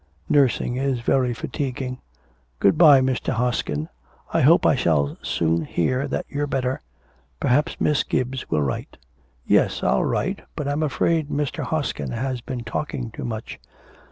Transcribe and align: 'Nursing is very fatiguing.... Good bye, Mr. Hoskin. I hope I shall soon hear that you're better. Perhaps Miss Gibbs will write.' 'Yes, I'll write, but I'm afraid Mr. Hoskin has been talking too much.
'Nursing 0.27 0.77
is 0.77 1.01
very 1.01 1.31
fatiguing.... 1.31 2.01
Good 2.59 2.75
bye, 2.75 3.01
Mr. 3.01 3.33
Hoskin. 3.33 3.87
I 4.33 4.41
hope 4.41 4.65
I 4.65 4.73
shall 4.73 5.15
soon 5.21 5.63
hear 5.65 6.07
that 6.07 6.25
you're 6.27 6.47
better. 6.47 6.81
Perhaps 7.39 7.79
Miss 7.79 8.01
Gibbs 8.03 8.49
will 8.49 8.63
write.' 8.63 8.97
'Yes, 9.45 9.83
I'll 9.83 10.03
write, 10.03 10.41
but 10.55 10.67
I'm 10.67 10.81
afraid 10.81 11.29
Mr. 11.29 11.61
Hoskin 11.61 12.13
has 12.13 12.41
been 12.41 12.63
talking 12.63 13.11
too 13.11 13.25
much. 13.25 13.59